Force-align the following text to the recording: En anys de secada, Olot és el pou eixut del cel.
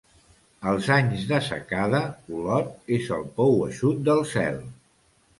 En 0.69 0.79
anys 0.93 1.25
de 1.31 1.37
secada, 1.47 1.99
Olot 2.37 2.71
és 2.97 3.11
el 3.19 3.27
pou 3.41 3.53
eixut 3.67 4.01
del 4.09 4.23
cel. 4.31 4.57